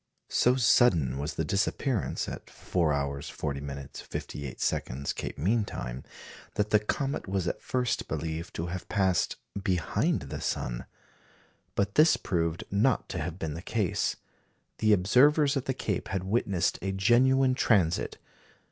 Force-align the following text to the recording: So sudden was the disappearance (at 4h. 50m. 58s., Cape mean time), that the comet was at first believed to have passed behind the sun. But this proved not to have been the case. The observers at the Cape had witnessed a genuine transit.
So 0.31 0.55
sudden 0.55 1.19
was 1.19 1.35
the 1.35 1.45
disappearance 1.45 2.27
(at 2.27 2.47
4h. 2.47 3.29
50m. 3.31 4.01
58s., 4.01 5.13
Cape 5.13 5.37
mean 5.37 5.63
time), 5.63 6.03
that 6.55 6.71
the 6.71 6.79
comet 6.79 7.27
was 7.27 7.47
at 7.47 7.61
first 7.61 8.07
believed 8.07 8.55
to 8.55 8.65
have 8.65 8.89
passed 8.89 9.35
behind 9.63 10.21
the 10.21 10.41
sun. 10.41 10.87
But 11.75 11.93
this 11.93 12.17
proved 12.17 12.63
not 12.71 13.09
to 13.09 13.19
have 13.19 13.37
been 13.37 13.53
the 13.53 13.61
case. 13.61 14.15
The 14.79 14.91
observers 14.91 15.55
at 15.55 15.65
the 15.65 15.75
Cape 15.75 16.07
had 16.07 16.23
witnessed 16.23 16.79
a 16.81 16.91
genuine 16.91 17.53
transit. 17.53 18.17